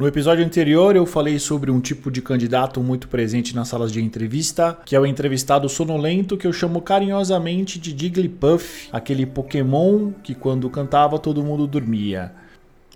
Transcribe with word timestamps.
No 0.00 0.08
episódio 0.08 0.42
anterior 0.42 0.96
eu 0.96 1.04
falei 1.04 1.38
sobre 1.38 1.70
um 1.70 1.78
tipo 1.78 2.10
de 2.10 2.22
candidato 2.22 2.82
muito 2.82 3.06
presente 3.06 3.54
nas 3.54 3.68
salas 3.68 3.92
de 3.92 4.02
entrevista, 4.02 4.78
que 4.86 4.96
é 4.96 4.98
o 4.98 5.04
entrevistado 5.04 5.68
sonolento 5.68 6.38
que 6.38 6.46
eu 6.46 6.54
chamo 6.54 6.80
carinhosamente 6.80 7.78
de 7.78 7.90
Jigglypuff, 7.90 8.88
aquele 8.90 9.26
Pokémon 9.26 10.10
que 10.22 10.34
quando 10.34 10.70
cantava 10.70 11.18
todo 11.18 11.44
mundo 11.44 11.66
dormia. 11.66 12.32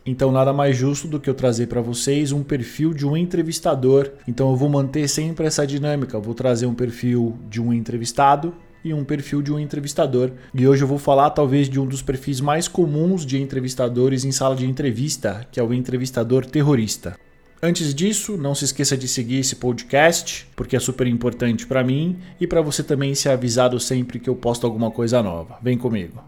Então 0.07 0.33
nada 0.33 0.51
mais 0.51 0.79
justo 0.79 1.07
do 1.07 1.21
que 1.21 1.29
eu 1.29 1.35
trazer 1.35 1.67
para 1.67 1.83
vocês 1.83 2.33
um 2.33 2.43
perfil 2.43 2.95
de 2.95 3.07
um 3.07 3.15
entrevistador. 3.15 4.11
Então 4.27 4.49
eu 4.49 4.57
vou 4.57 4.71
manter 4.71 5.07
sempre 5.07 5.45
essa 5.45 5.67
dinâmica, 5.67 6.17
eu 6.17 6.23
vou 6.23 6.33
trazer 6.33 6.65
um 6.65 6.75
perfil 6.75 7.37
de 7.51 7.61
um 7.61 7.71
entrevistado 7.71 8.55
e 8.85 8.93
um 8.93 9.03
perfil 9.03 9.41
de 9.41 9.53
um 9.53 9.59
entrevistador. 9.59 10.31
E 10.53 10.69
hoje 10.69 10.85
eu 10.85 10.89
vou 10.89 10.99
falar 10.99 11.31
talvez 11.31 11.69
de 11.69 11.81
um 11.81 11.87
dos 11.87 12.03
perfis 12.03 12.41
mais 12.41 12.69
comuns 12.69 13.25
de 13.25 13.41
entrevistadores 13.41 14.25
em 14.25 14.31
sala 14.31 14.55
de 14.55 14.67
entrevista, 14.67 15.47
que 15.51 15.59
é 15.59 15.63
o 15.63 15.73
entrevistador 15.73 16.45
terrorista. 16.45 17.17
Antes 17.63 17.95
disso, 17.95 18.37
não 18.37 18.55
se 18.55 18.67
esqueça 18.67 18.95
de 18.95 19.09
seguir 19.09 19.39
esse 19.39 19.57
podcast, 19.57 20.47
porque 20.55 20.77
é 20.77 20.81
super 20.81 21.07
importante 21.07 21.67
para 21.67 21.83
mim 21.83 22.19
e 22.39 22.47
para 22.47 22.61
você 22.61 22.83
também 22.83 23.15
ser 23.15 23.31
avisado 23.31 23.81
sempre 23.81 24.19
que 24.19 24.29
eu 24.29 24.37
posto 24.37 24.67
alguma 24.67 24.91
coisa 24.91 25.23
nova. 25.23 25.57
Vem 25.63 25.79
comigo. 25.79 26.23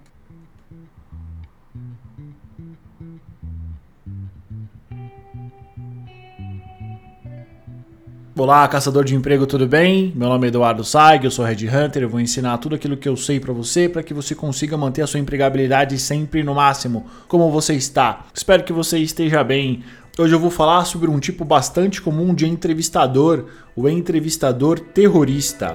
Olá, 8.38 8.68
caçador 8.68 9.02
de 9.02 9.14
emprego, 9.14 9.46
tudo 9.46 9.66
bem? 9.66 10.12
Meu 10.14 10.28
nome 10.28 10.46
é 10.46 10.48
Eduardo 10.48 10.84
Saig, 10.84 11.24
eu 11.24 11.30
sou 11.30 11.42
Red 11.42 11.66
Hunter, 11.70 12.02
eu 12.02 12.08
vou 12.10 12.20
ensinar 12.20 12.58
tudo 12.58 12.74
aquilo 12.74 12.94
que 12.94 13.08
eu 13.08 13.16
sei 13.16 13.40
para 13.40 13.50
você 13.50 13.88
para 13.88 14.02
que 14.02 14.12
você 14.12 14.34
consiga 14.34 14.76
manter 14.76 15.00
a 15.00 15.06
sua 15.06 15.18
empregabilidade 15.18 15.98
sempre 15.98 16.42
no 16.42 16.54
máximo. 16.54 17.06
Como 17.28 17.50
você 17.50 17.72
está? 17.72 18.26
Espero 18.34 18.62
que 18.62 18.74
você 18.74 18.98
esteja 18.98 19.42
bem. 19.42 19.82
Hoje 20.18 20.34
eu 20.34 20.38
vou 20.38 20.50
falar 20.50 20.84
sobre 20.84 21.08
um 21.08 21.18
tipo 21.18 21.46
bastante 21.46 22.02
comum 22.02 22.34
de 22.34 22.46
entrevistador, 22.46 23.46
o 23.74 23.88
entrevistador 23.88 24.80
terrorista. 24.80 25.74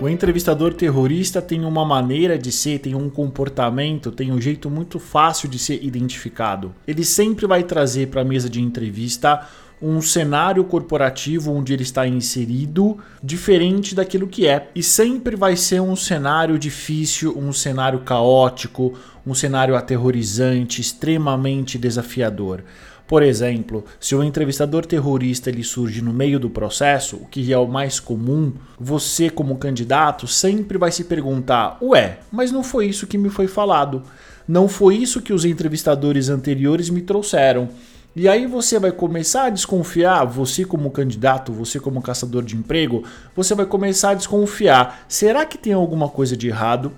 O 0.00 0.08
entrevistador 0.08 0.74
terrorista 0.74 1.40
tem 1.40 1.64
uma 1.64 1.84
maneira 1.84 2.36
de 2.36 2.50
ser, 2.50 2.80
tem 2.80 2.96
um 2.96 3.08
comportamento, 3.08 4.10
tem 4.10 4.32
um 4.32 4.40
jeito 4.40 4.68
muito 4.68 4.98
fácil 4.98 5.48
de 5.48 5.60
ser 5.60 5.78
identificado. 5.84 6.74
Ele 6.88 7.04
sempre 7.04 7.46
vai 7.46 7.62
trazer 7.62 8.08
para 8.08 8.22
a 8.22 8.24
mesa 8.24 8.50
de 8.50 8.60
entrevista 8.60 9.46
um 9.82 10.02
cenário 10.02 10.62
corporativo 10.64 11.52
onde 11.52 11.72
ele 11.72 11.82
está 11.82 12.06
inserido 12.06 12.98
diferente 13.22 13.94
daquilo 13.94 14.26
que 14.26 14.46
é. 14.46 14.68
E 14.74 14.82
sempre 14.82 15.36
vai 15.36 15.56
ser 15.56 15.80
um 15.80 15.96
cenário 15.96 16.58
difícil, 16.58 17.36
um 17.36 17.52
cenário 17.52 18.00
caótico, 18.00 18.94
um 19.26 19.34
cenário 19.34 19.74
aterrorizante, 19.74 20.80
extremamente 20.80 21.78
desafiador. 21.78 22.62
Por 23.10 23.24
exemplo, 23.24 23.84
se 23.98 24.14
o 24.14 24.22
entrevistador 24.22 24.86
terrorista 24.86 25.50
ele 25.50 25.64
surge 25.64 26.00
no 26.00 26.12
meio 26.12 26.38
do 26.38 26.48
processo, 26.48 27.16
o 27.16 27.26
que 27.26 27.52
é 27.52 27.58
o 27.58 27.66
mais 27.66 27.98
comum, 27.98 28.52
você 28.78 29.28
como 29.28 29.56
candidato 29.56 30.28
sempre 30.28 30.78
vai 30.78 30.92
se 30.92 31.02
perguntar: 31.02 31.76
"Ué, 31.82 32.20
mas 32.30 32.52
não 32.52 32.62
foi 32.62 32.86
isso 32.86 33.08
que 33.08 33.18
me 33.18 33.28
foi 33.28 33.48
falado. 33.48 34.04
Não 34.46 34.68
foi 34.68 34.96
isso 34.96 35.20
que 35.20 35.32
os 35.32 35.44
entrevistadores 35.44 36.28
anteriores 36.28 36.88
me 36.88 37.02
trouxeram." 37.02 37.70
E 38.14 38.28
aí 38.28 38.44
você 38.44 38.76
vai 38.78 38.90
começar 38.90 39.44
a 39.44 39.50
desconfiar, 39.50 40.24
você 40.24 40.64
como 40.64 40.90
candidato, 40.90 41.52
você 41.52 41.78
como 41.78 42.02
caçador 42.02 42.42
de 42.42 42.56
emprego, 42.56 43.04
você 43.36 43.54
vai 43.54 43.64
começar 43.64 44.10
a 44.10 44.14
desconfiar. 44.14 45.04
Será 45.06 45.46
que 45.46 45.56
tem 45.56 45.72
alguma 45.72 46.08
coisa 46.08 46.36
de 46.36 46.48
errado? 46.48 46.92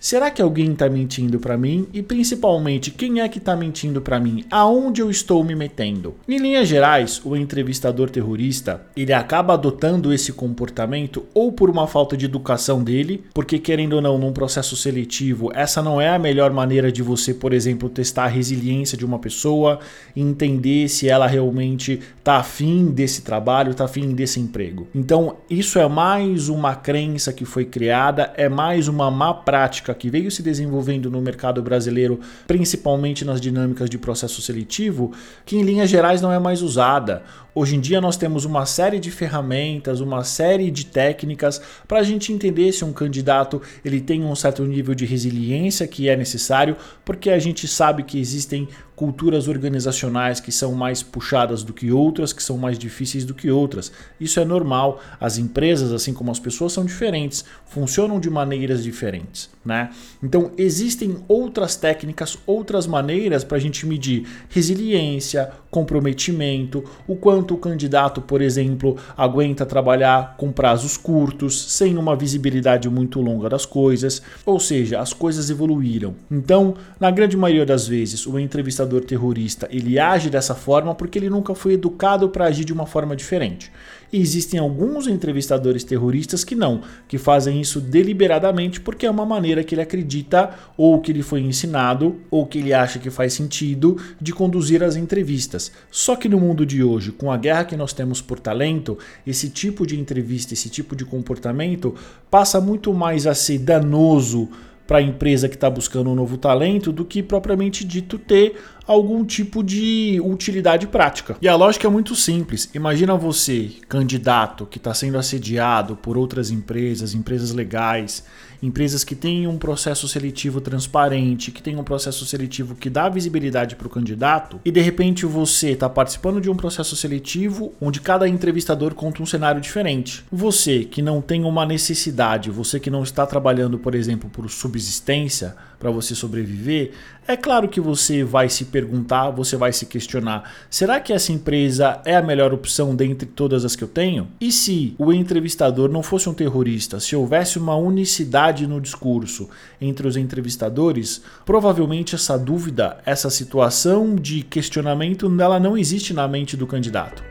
Será 0.00 0.30
que 0.30 0.40
alguém 0.40 0.72
está 0.72 0.88
mentindo 0.88 1.40
para 1.40 1.58
mim? 1.58 1.88
E 1.92 2.04
principalmente, 2.04 2.92
quem 2.92 3.20
é 3.20 3.28
que 3.28 3.38
está 3.38 3.56
mentindo 3.56 4.00
para 4.00 4.20
mim? 4.20 4.44
Aonde 4.48 5.02
eu 5.02 5.10
estou 5.10 5.42
me 5.42 5.56
metendo? 5.56 6.14
Em 6.28 6.38
linhas 6.38 6.68
gerais, 6.68 7.20
o 7.24 7.34
entrevistador 7.34 8.08
terrorista, 8.08 8.80
ele 8.96 9.12
acaba 9.12 9.54
adotando 9.54 10.12
esse 10.12 10.32
comportamento 10.32 11.26
ou 11.34 11.50
por 11.50 11.68
uma 11.68 11.88
falta 11.88 12.16
de 12.16 12.26
educação 12.26 12.84
dele, 12.84 13.24
porque 13.34 13.58
querendo 13.58 13.94
ou 13.94 14.00
não, 14.00 14.16
num 14.18 14.32
processo 14.32 14.76
seletivo, 14.76 15.50
essa 15.52 15.82
não 15.82 16.00
é 16.00 16.10
a 16.10 16.18
melhor 16.18 16.52
maneira 16.52 16.92
de 16.92 17.02
você, 17.02 17.34
por 17.34 17.52
exemplo, 17.52 17.88
testar 17.88 18.26
a 18.26 18.28
resiliência 18.28 18.96
de 18.96 19.04
uma 19.04 19.18
pessoa, 19.18 19.80
entender 20.14 20.88
se 20.88 21.08
ela 21.08 21.26
realmente 21.26 22.00
está 22.16 22.36
afim 22.36 22.86
desse 22.92 23.22
trabalho, 23.22 23.72
está 23.72 23.86
afim 23.86 24.14
desse 24.14 24.38
emprego. 24.38 24.86
Então, 24.94 25.38
isso 25.50 25.76
é 25.76 25.88
mais 25.88 26.48
uma 26.48 26.76
crença 26.76 27.32
que 27.32 27.44
foi 27.44 27.64
criada, 27.64 28.32
é 28.36 28.48
mais 28.48 28.86
uma 28.86 29.10
má 29.10 29.34
prática 29.34 29.87
prática 29.88 29.94
que 29.94 30.10
veio 30.10 30.30
se 30.30 30.42
desenvolvendo 30.42 31.10
no 31.10 31.20
mercado 31.20 31.62
brasileiro, 31.62 32.20
principalmente 32.46 33.24
nas 33.24 33.40
dinâmicas 33.40 33.88
de 33.88 33.98
processo 33.98 34.42
seletivo, 34.42 35.12
que 35.44 35.56
em 35.56 35.62
linhas 35.62 35.88
gerais 35.90 36.20
não 36.20 36.32
é 36.32 36.38
mais 36.38 36.62
usada. 36.62 37.22
Hoje 37.60 37.74
em 37.74 37.80
dia 37.80 38.00
nós 38.00 38.16
temos 38.16 38.44
uma 38.44 38.64
série 38.64 39.00
de 39.00 39.10
ferramentas, 39.10 39.98
uma 39.98 40.22
série 40.22 40.70
de 40.70 40.86
técnicas 40.86 41.60
para 41.88 41.98
a 41.98 42.02
gente 42.04 42.32
entender 42.32 42.70
se 42.70 42.84
um 42.84 42.92
candidato 42.92 43.60
ele 43.84 44.00
tem 44.00 44.22
um 44.22 44.36
certo 44.36 44.64
nível 44.64 44.94
de 44.94 45.04
resiliência 45.04 45.84
que 45.88 46.08
é 46.08 46.14
necessário, 46.14 46.76
porque 47.04 47.30
a 47.30 47.38
gente 47.40 47.66
sabe 47.66 48.04
que 48.04 48.20
existem 48.20 48.68
culturas 48.98 49.46
organizacionais 49.46 50.40
que 50.40 50.50
são 50.50 50.72
mais 50.72 51.04
puxadas 51.04 51.62
do 51.62 51.72
que 51.72 51.92
outras, 51.92 52.32
que 52.32 52.42
são 52.42 52.58
mais 52.58 52.76
difíceis 52.76 53.24
do 53.24 53.32
que 53.32 53.48
outras. 53.48 53.92
Isso 54.20 54.40
é 54.40 54.44
normal. 54.44 55.00
As 55.20 55.38
empresas, 55.38 55.92
assim 55.92 56.12
como 56.12 56.32
as 56.32 56.40
pessoas, 56.40 56.72
são 56.72 56.84
diferentes, 56.84 57.44
funcionam 57.64 58.18
de 58.18 58.28
maneiras 58.28 58.82
diferentes. 58.82 59.48
Né? 59.64 59.90
Então, 60.20 60.50
existem 60.58 61.16
outras 61.28 61.76
técnicas, 61.76 62.38
outras 62.44 62.88
maneiras 62.88 63.44
para 63.44 63.56
a 63.56 63.60
gente 63.60 63.86
medir 63.86 64.26
resiliência, 64.48 65.52
comprometimento, 65.70 66.82
o 67.06 67.14
quanto 67.14 67.47
o 67.54 67.58
candidato, 67.58 68.20
por 68.20 68.40
exemplo, 68.40 68.96
aguenta 69.16 69.66
trabalhar 69.66 70.36
com 70.36 70.52
prazos 70.52 70.96
curtos, 70.96 71.72
sem 71.72 71.96
uma 71.96 72.16
visibilidade 72.16 72.88
muito 72.88 73.20
longa 73.20 73.48
das 73.48 73.64
coisas. 73.64 74.22
Ou 74.44 74.58
seja, 74.58 75.00
as 75.00 75.12
coisas 75.12 75.50
evoluíram. 75.50 76.14
Então, 76.30 76.74
na 76.98 77.10
grande 77.10 77.36
maioria 77.36 77.66
das 77.66 77.86
vezes, 77.86 78.26
o 78.26 78.38
entrevistador 78.38 79.04
terrorista 79.04 79.68
ele 79.70 79.98
age 79.98 80.30
dessa 80.30 80.54
forma 80.54 80.94
porque 80.94 81.18
ele 81.18 81.30
nunca 81.30 81.54
foi 81.54 81.74
educado 81.74 82.28
para 82.28 82.46
agir 82.46 82.64
de 82.64 82.72
uma 82.72 82.86
forma 82.86 83.16
diferente. 83.16 83.70
E 84.10 84.18
existem 84.20 84.58
alguns 84.58 85.06
entrevistadores 85.06 85.84
terroristas 85.84 86.42
que 86.42 86.54
não, 86.54 86.80
que 87.06 87.18
fazem 87.18 87.60
isso 87.60 87.78
deliberadamente 87.78 88.80
porque 88.80 89.04
é 89.04 89.10
uma 89.10 89.26
maneira 89.26 89.62
que 89.62 89.74
ele 89.74 89.82
acredita 89.82 90.50
ou 90.78 90.98
que 91.00 91.12
ele 91.12 91.22
foi 91.22 91.40
ensinado 91.40 92.16
ou 92.30 92.46
que 92.46 92.58
ele 92.58 92.72
acha 92.72 92.98
que 92.98 93.10
faz 93.10 93.34
sentido 93.34 93.98
de 94.18 94.32
conduzir 94.32 94.82
as 94.82 94.96
entrevistas. 94.96 95.70
Só 95.90 96.16
que 96.16 96.28
no 96.28 96.40
mundo 96.40 96.64
de 96.64 96.82
hoje, 96.82 97.12
com 97.12 97.27
a 97.30 97.36
guerra 97.36 97.64
que 97.64 97.76
nós 97.76 97.92
temos 97.92 98.20
por 98.20 98.38
talento, 98.38 98.98
esse 99.26 99.48
tipo 99.48 99.86
de 99.86 99.98
entrevista, 99.98 100.54
esse 100.54 100.68
tipo 100.68 100.94
de 100.94 101.04
comportamento 101.04 101.94
passa 102.30 102.60
muito 102.60 102.92
mais 102.92 103.26
a 103.26 103.34
ser 103.34 103.58
danoso 103.58 104.48
para 104.86 104.98
a 104.98 105.02
empresa 105.02 105.48
que 105.48 105.54
está 105.54 105.68
buscando 105.68 106.10
um 106.10 106.14
novo 106.14 106.38
talento 106.38 106.90
do 106.90 107.04
que 107.04 107.22
propriamente 107.22 107.84
dito 107.84 108.18
ter 108.18 108.56
algum 108.88 109.22
tipo 109.22 109.62
de 109.62 110.18
utilidade 110.24 110.86
prática. 110.86 111.36
E 111.42 111.46
a 111.46 111.54
lógica 111.54 111.86
é 111.86 111.90
muito 111.90 112.16
simples. 112.16 112.70
Imagina 112.74 113.14
você, 113.14 113.72
candidato, 113.86 114.64
que 114.64 114.78
está 114.78 114.94
sendo 114.94 115.18
assediado 115.18 115.94
por 115.94 116.16
outras 116.16 116.50
empresas, 116.50 117.14
empresas 117.14 117.52
legais, 117.52 118.24
empresas 118.62 119.04
que 119.04 119.14
têm 119.14 119.46
um 119.46 119.58
processo 119.58 120.08
seletivo 120.08 120.60
transparente, 120.60 121.52
que 121.52 121.62
têm 121.62 121.76
um 121.76 121.84
processo 121.84 122.24
seletivo 122.26 122.74
que 122.74 122.90
dá 122.90 123.08
visibilidade 123.08 123.76
para 123.76 123.86
o 123.86 123.90
candidato, 123.90 124.60
e 124.64 124.70
de 124.70 124.80
repente 124.80 125.26
você 125.26 125.70
está 125.70 125.88
participando 125.88 126.40
de 126.40 126.50
um 126.50 126.56
processo 126.56 126.96
seletivo 126.96 127.72
onde 127.80 128.00
cada 128.00 128.28
entrevistador 128.28 128.94
conta 128.94 129.22
um 129.22 129.26
cenário 129.26 129.60
diferente. 129.60 130.24
Você 130.32 130.84
que 130.84 131.02
não 131.02 131.20
tem 131.20 131.44
uma 131.44 131.64
necessidade, 131.64 132.50
você 132.50 132.80
que 132.80 132.90
não 132.90 133.02
está 133.02 133.26
trabalhando, 133.26 133.78
por 133.78 133.94
exemplo, 133.94 134.28
por 134.30 134.48
subsistência, 134.50 135.54
para 135.78 135.90
você 135.90 136.14
sobreviver, 136.14 136.92
é 137.26 137.36
claro 137.36 137.68
que 137.68 137.80
você 137.80 138.24
vai 138.24 138.48
se 138.48 138.64
perguntar, 138.64 139.30
você 139.30 139.56
vai 139.56 139.72
se 139.72 139.86
questionar: 139.86 140.50
será 140.70 140.98
que 140.98 141.12
essa 141.12 141.32
empresa 141.32 142.00
é 142.04 142.16
a 142.16 142.22
melhor 142.22 142.52
opção 142.52 142.96
dentre 142.96 143.26
todas 143.26 143.64
as 143.64 143.76
que 143.76 143.84
eu 143.84 143.88
tenho? 143.88 144.28
E 144.40 144.50
se 144.50 144.94
o 144.98 145.12
entrevistador 145.12 145.90
não 145.90 146.02
fosse 146.02 146.28
um 146.28 146.34
terrorista, 146.34 146.98
se 146.98 147.14
houvesse 147.14 147.58
uma 147.58 147.76
unicidade 147.76 148.66
no 148.66 148.80
discurso 148.80 149.48
entre 149.80 150.08
os 150.08 150.16
entrevistadores, 150.16 151.22
provavelmente 151.44 152.14
essa 152.14 152.38
dúvida, 152.38 152.98
essa 153.04 153.30
situação 153.30 154.16
de 154.16 154.42
questionamento, 154.42 155.30
ela 155.40 155.60
não 155.60 155.76
existe 155.76 156.14
na 156.14 156.26
mente 156.26 156.56
do 156.56 156.66
candidato. 156.66 157.22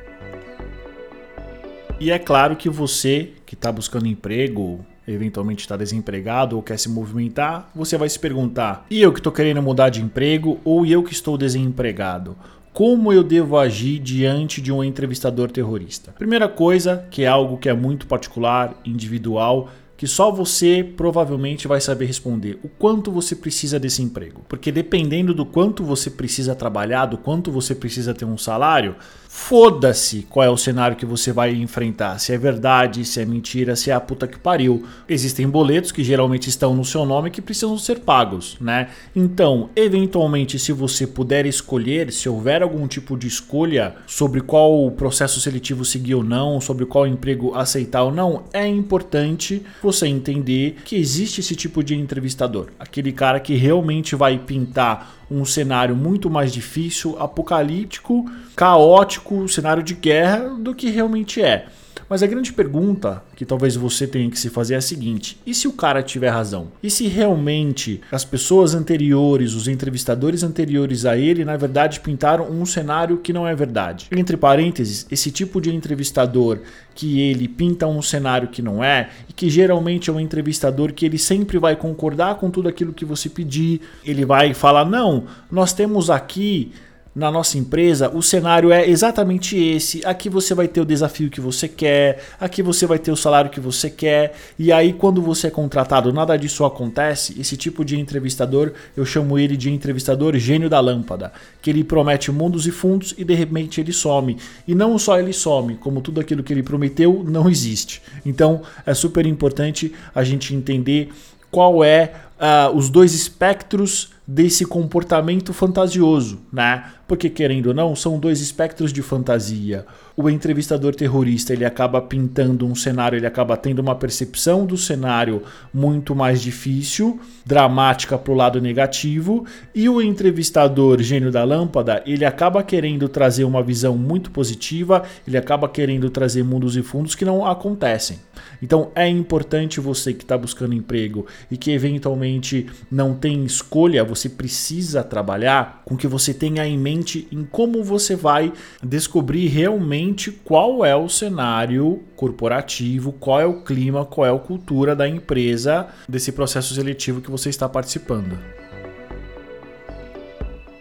E 2.00 2.12
é 2.12 2.20
claro 2.20 2.56
que 2.56 2.70
você 2.70 3.32
que 3.48 3.56
está 3.56 3.72
buscando 3.72 4.06
emprego, 4.06 4.86
eventualmente 5.08 5.62
está 5.62 5.78
desempregado 5.78 6.56
ou 6.56 6.64
quer 6.64 6.78
se 6.78 6.90
movimentar, 6.90 7.70
você 7.74 7.98
vai 7.98 8.10
se 8.10 8.20
perguntar: 8.20 8.86
e 8.90 9.02
eu 9.02 9.14
que 9.14 9.20
estou 9.20 9.32
querendo 9.32 9.62
mudar 9.62 9.90
de 9.90 10.02
emprego 10.02 10.60
ou 10.64 10.86
eu 10.86 11.04
que 11.04 11.14
estou 11.14 11.38
desempregado? 11.38 12.36
Como 12.74 13.12
eu 13.12 13.24
devo 13.24 13.58
agir 13.58 13.98
diante 13.98 14.62
de 14.62 14.72
um 14.72 14.84
entrevistador 14.84 15.50
terrorista? 15.50 16.12
Primeira 16.12 16.48
coisa, 16.48 17.08
que 17.10 17.24
é 17.24 17.28
algo 17.28 17.58
que 17.58 17.68
é 17.68 17.74
muito 17.74 18.06
particular, 18.06 18.80
individual, 18.86 19.70
que 19.98 20.06
só 20.06 20.32
você 20.32 20.84
provavelmente 20.96 21.68
vai 21.68 21.82
saber 21.82 22.06
responder. 22.06 22.60
O 22.64 22.70
quanto 22.70 23.12
você 23.12 23.36
precisa 23.36 23.80
desse 23.80 24.04
emprego. 24.04 24.46
Porque 24.48 24.72
dependendo 24.72 25.34
do 25.34 25.46
quanto 25.46 25.84
você 25.84 26.10
precisa 26.10 26.56
trabalhar, 26.56 27.08
do 27.08 27.18
quanto 27.18 27.52
você 27.52 27.74
precisa 27.74 28.14
ter 28.14 28.26
um 28.26 28.38
salário, 28.38 28.96
Foda-se 29.30 30.26
qual 30.30 30.46
é 30.46 30.50
o 30.50 30.58
cenário 30.58 30.98
que 30.98 31.06
você 31.06 31.32
vai 31.32 31.54
enfrentar, 31.54 32.18
se 32.18 32.34
é 32.34 32.38
verdade, 32.38 33.06
se 33.06 33.22
é 33.22 33.26
mentira, 33.26 33.76
se 33.76 33.92
é 33.92 33.94
a 33.94 34.00
puta 34.00 34.28
que 34.28 34.40
pariu. 34.40 34.86
Existem 35.08 35.48
boletos 35.48 35.92
que 35.92 36.04
geralmente 36.04 36.50
estão 36.50 36.76
no 36.76 36.84
seu 36.84 37.06
nome 37.06 37.30
que 37.30 37.42
precisam 37.42 37.78
ser 37.78 38.00
pagos, 38.00 38.58
né? 38.60 38.90
Então, 39.16 39.70
eventualmente, 39.76 40.58
se 40.58 40.74
você 40.74 41.06
puder 41.06 41.46
escolher, 41.46 42.12
se 42.12 42.28
houver 42.28 42.64
algum 42.64 42.88
tipo 42.88 43.16
de 43.16 43.28
escolha 43.28 43.96
sobre 44.08 44.42
qual 44.42 44.90
processo 44.92 45.40
seletivo 45.40 45.86
seguir 45.86 46.16
ou 46.16 46.24
não, 46.24 46.60
sobre 46.60 46.86
qual 46.86 47.06
emprego 47.06 47.54
aceitar 47.54 48.04
ou 48.04 48.12
não, 48.12 48.46
é 48.52 48.68
importante 48.68 49.62
você 49.88 50.06
entender 50.06 50.78
que 50.84 50.98
existe 50.98 51.40
esse 51.40 51.56
tipo 51.56 51.82
de 51.82 51.96
entrevistador, 51.96 52.68
aquele 52.78 53.14
cara 53.14 53.40
que 53.40 53.56
realmente 53.56 54.18
vai 54.18 54.38
pintar 54.38 55.16
um 55.32 55.46
cenário 55.46 55.96
muito 55.96 56.30
mais 56.30 56.52
difícil, 56.52 57.18
apocalíptico, 57.18 58.30
caótico, 58.54 59.48
cenário 59.48 59.82
de 59.82 59.94
guerra 59.94 60.50
do 60.60 60.76
que 60.76 60.90
realmente 60.90 61.42
é. 61.42 61.68
Mas 62.10 62.24
a 62.24 62.28
grande 62.28 62.54
pergunta 62.54 63.24
que 63.36 63.46
talvez 63.46 63.76
você 63.76 64.08
tenha 64.08 64.30
que 64.30 64.40
se 64.40 64.50
fazer 64.50 64.76
é 64.76 64.78
a 64.78 64.82
seguinte: 64.82 65.40
e 65.46 65.54
se 65.54 65.68
o 65.68 65.74
cara 65.74 66.02
tiver 66.02 66.30
razão? 66.30 66.68
E 66.82 66.90
se 66.90 67.08
realmente 67.08 68.02
as 68.12 68.24
pessoas 68.24 68.74
anteriores, 68.74 69.54
os 69.54 69.68
entrevistadores 69.68 70.44
anteriores 70.44 71.06
a 71.06 71.18
ele, 71.18 71.44
na 71.44 71.58
verdade 71.58 72.00
pintaram 72.00 72.50
um 72.50 72.66
cenário 72.66 73.18
que 73.18 73.34
não 73.34 73.48
é 73.48 73.54
verdade? 73.56 74.08
Entre 74.12 74.38
parênteses, 74.38 75.06
esse 75.12 75.32
tipo 75.32 75.60
de 75.60 75.74
entrevistador 75.74 76.60
que 76.96 77.20
ele 77.22 77.48
pinta 77.48 77.86
um 77.86 78.02
cenário 78.02 78.48
que 78.48 78.62
não 78.62 78.84
é, 78.84 79.10
e 79.30 79.34
que 79.34 79.50
geralmente 79.50 80.10
é 80.10 80.14
um 80.14 80.20
entrevistador 80.20 80.94
que 80.94 81.06
ele 81.06 81.18
sempre 81.18 81.60
vai 81.60 81.76
concordar 81.76 82.36
com 82.36 82.50
tudo 82.50 82.68
aquilo 82.68 82.92
que 82.92 83.06
você 83.06 83.30
pedir, 83.30 83.82
ele 84.04 84.26
vai 84.26 84.54
falar: 84.54 84.86
não, 84.86 85.26
nós 85.52 85.74
temos 85.74 86.10
aqui 86.10 86.72
na 87.18 87.32
nossa 87.32 87.58
empresa, 87.58 88.12
o 88.14 88.22
cenário 88.22 88.72
é 88.72 88.88
exatamente 88.88 89.58
esse. 89.58 90.06
Aqui 90.06 90.30
você 90.30 90.54
vai 90.54 90.68
ter 90.68 90.82
o 90.82 90.86
desafio 90.86 91.32
que 91.32 91.42
você 91.42 91.68
quer, 91.68 92.24
aqui 92.40 92.62
você 92.62 92.86
vai 92.86 93.00
ter 93.00 93.12
o 93.12 93.16
salário 93.16 93.50
que 93.50 93.60
você 93.60 93.90
quer. 93.90 94.36
E 94.60 94.72
aí, 94.72 94.94
quando 94.94 95.20
você 95.20 95.48
é 95.48 95.50
contratado, 95.50 96.14
nada 96.14 96.38
disso 96.38 96.64
acontece. 96.64 97.36
Esse 97.42 97.58
tipo 97.58 97.84
de 97.84 98.00
entrevistador, 98.00 98.72
eu 98.96 99.04
chamo 99.04 99.40
ele 99.40 99.58
de 99.58 99.72
entrevistador 99.72 100.38
gênio 100.38 100.70
da 100.70 100.80
lâmpada, 100.80 101.34
que 101.60 101.72
ele 101.72 101.84
promete 101.84 102.32
mundos 102.32 102.68
e 102.68 102.72
fundos 102.72 103.16
e 103.18 103.24
de 103.24 103.34
repente 103.34 103.82
ele 103.82 103.92
some. 103.92 104.38
E 104.68 104.76
não 104.76 104.96
só 105.00 105.20
ele 105.20 105.34
some, 105.34 105.74
como 105.74 106.02
tudo 106.02 106.22
aquilo 106.22 106.44
que 106.44 106.54
ele 106.54 106.62
prometeu 106.62 107.26
não 107.28 107.50
existe. 107.50 108.00
Então, 108.28 108.62
é 108.86 108.94
super 108.94 109.26
importante 109.26 109.92
a 110.14 110.24
gente 110.24 110.54
entender 110.54 111.10
qual 111.50 111.84
é 111.84 112.14
uh, 112.40 112.78
os 112.78 112.92
dois 112.92 113.16
espectros 113.16 114.12
desse 114.28 114.66
comportamento 114.66 115.54
fantasioso, 115.54 116.40
né? 116.52 116.84
Porque 117.08 117.30
querendo 117.30 117.68
ou 117.68 117.74
não, 117.74 117.96
são 117.96 118.20
dois 118.20 118.42
espectros 118.42 118.92
de 118.92 119.02
fantasia. 119.02 119.86
O 120.18 120.30
entrevistador 120.30 120.94
terrorista, 120.94 121.54
ele 121.54 121.64
acaba 121.64 122.02
pintando 122.02 122.66
um 122.66 122.76
cenário, 122.76 123.16
ele 123.16 123.26
acaba 123.26 123.56
tendo 123.56 123.80
uma 123.80 123.96
percepção 123.96 124.66
do 124.66 124.76
cenário 124.76 125.44
muito 125.74 126.14
mais 126.14 126.42
difícil, 126.42 127.22
dramática 127.46 128.18
para 128.18 128.34
o 128.34 128.36
lado 128.36 128.60
negativo, 128.60 129.46
e 129.74 129.88
o 129.88 130.02
entrevistador 130.02 131.02
gênio 131.02 131.32
da 131.32 131.46
lâmpada, 131.46 132.04
ele 132.06 132.26
acaba 132.26 132.62
querendo 132.62 133.08
trazer 133.08 133.46
uma 133.46 133.64
visão 133.64 133.98
muito 133.98 134.30
positiva, 134.30 135.04
ele 135.26 135.38
acaba 135.38 135.70
querendo 135.70 136.10
trazer 136.10 136.44
mundos 136.44 136.76
e 136.76 136.84
fundos 136.84 137.16
que 137.16 137.24
não 137.24 137.46
acontecem. 137.46 138.20
Então 138.62 138.92
é 138.96 139.08
importante 139.08 139.80
você 139.80 140.14
que 140.14 140.24
está 140.24 140.38
buscando 140.38 140.74
emprego 140.74 141.26
e 141.50 141.58
que 141.58 141.72
eventualmente 141.72 142.68
não 142.90 143.14
tem 143.14 143.46
escolha, 143.46 144.04
você 144.04 144.30
precisa 144.30 145.04
trabalhar 145.04 145.82
com 145.86 145.96
que 145.96 146.08
você 146.08 146.34
tenha 146.34 146.66
em 146.66 146.78
mente 146.78 147.28
em 147.32 147.44
como 147.44 147.84
você 147.84 148.16
vai 148.16 148.52
descobrir 148.84 149.48
realmente 149.48 150.32
qual 150.32 150.84
é 150.84 150.96
o 150.96 151.10
cenário 151.10 152.04
corporativo, 152.16 153.12
qual 153.12 153.40
é 153.40 153.46
o 153.46 153.62
clima, 153.62 154.06
qual 154.06 154.28
é 154.28 154.32
a 154.32 154.40
cultura 154.40 154.96
da 154.96 155.08
empresa 155.08 155.88
desse 156.08 156.32
processo 156.32 156.74
seletivo 156.74 157.22
que 157.22 157.32
você 157.32 157.50
está 157.50 157.68
participando. 157.70 158.38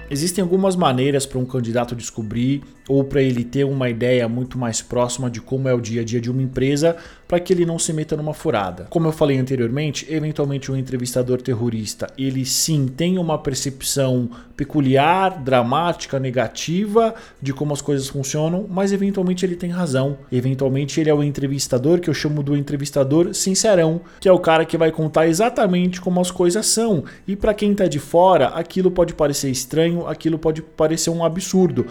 Existem 0.09 0.43
algumas 0.43 0.77
maneiras 0.77 1.27
para 1.27 1.39
um 1.39 1.45
candidato 1.45 1.97
descobrir 1.97 2.63
ou 2.89 3.05
para 3.05 3.21
ele 3.21 3.45
ter 3.45 3.65
uma 3.65 3.89
ideia 3.89 4.29
muito 4.29 4.59
mais 4.59 4.81
próxima 4.81 5.31
de 5.31 5.41
como 5.41 5.69
é 5.69 5.75
o 5.75 5.81
dia 5.81 6.03
a 6.03 6.05
dia 6.05 6.21
de 6.21 6.31
uma 6.31 6.43
empresa 6.43 6.97
para 7.27 7.41
que 7.41 7.53
ele 7.53 7.67
não 7.67 7.79
se 7.79 7.93
meta 7.93 8.17
numa 8.17 8.33
furada. 8.33 8.87
Como 8.89 9.09
eu 9.09 9.13
falei 9.13 9.37
anteriormente, 9.37 10.07
eventualmente 10.09 10.71
um 10.71 10.77
entrevistador 10.77 11.43
terrorista, 11.43 12.07
ele 12.17 12.45
sim 12.45 12.87
tem 12.87 13.19
uma 13.19 13.37
percepção 13.37 14.31
peculiar, 14.57 15.43
dramática, 15.43 16.21
negativa 16.21 17.15
de 17.43 17.53
como 17.53 17.73
as 17.73 17.83
coisas 17.83 18.09
funcionam, 18.09 18.67
mas 18.69 18.93
eventualmente 18.93 19.45
ele 19.45 19.57
tem 19.57 19.71
razão. 19.71 20.19
Eventualmente 20.31 21.01
ele 21.01 21.11
é 21.11 21.15
o 21.15 21.23
entrevistador 21.23 22.01
que 22.01 22.09
eu 22.09 22.15
chamo 22.15 22.43
do 22.43 22.57
entrevistador 22.57 23.35
sincerão, 23.35 24.01
que 24.21 24.29
é 24.29 24.33
o 24.33 24.39
cara 24.39 24.65
que 24.65 24.79
vai 24.79 24.93
contar 24.93 25.27
exatamente 25.27 26.01
como 26.01 26.21
as 26.21 26.31
coisas 26.31 26.67
são. 26.67 27.05
E 27.27 27.35
para 27.35 27.55
quem 27.55 27.73
está 27.73 27.87
de 27.87 27.99
fora, 27.99 28.49
aquilo 28.49 28.91
pode 28.91 29.15
parecer 29.15 29.51
estranho, 29.51 30.07
aquilo 30.07 30.39
pode 30.39 30.63
parecer 30.63 31.11
um 31.11 31.25
absurdo, 31.25 31.87